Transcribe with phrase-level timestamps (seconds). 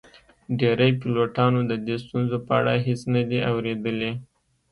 [0.59, 4.11] ډیری پیلوټانو د دې ستونزو په اړه هیڅ نه دي اوریدلي